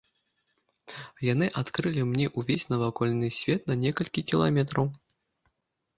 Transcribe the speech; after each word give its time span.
Яны 1.33 1.49
адкрылі 1.61 2.01
мне 2.13 2.25
ўвесь 2.39 2.67
навакольны 2.73 3.27
свет 3.41 3.61
на 3.73 3.79
некалькі 3.85 4.27
кіламетраў. 4.33 4.85